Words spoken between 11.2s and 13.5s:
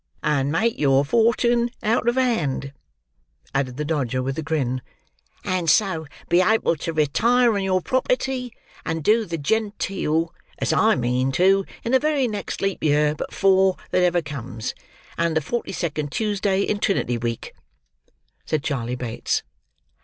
to, in the very next leap year but